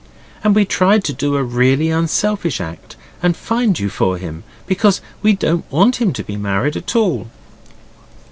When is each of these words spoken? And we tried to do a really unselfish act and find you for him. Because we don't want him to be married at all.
And 0.43 0.55
we 0.55 0.65
tried 0.65 1.03
to 1.03 1.13
do 1.13 1.35
a 1.35 1.43
really 1.43 1.91
unselfish 1.91 2.59
act 2.59 2.95
and 3.21 3.37
find 3.37 3.79
you 3.79 3.87
for 3.87 4.17
him. 4.17 4.43
Because 4.65 4.99
we 5.21 5.33
don't 5.33 5.71
want 5.71 5.97
him 5.97 6.11
to 6.13 6.23
be 6.23 6.37
married 6.37 6.75
at 6.75 6.95
all. 6.95 7.27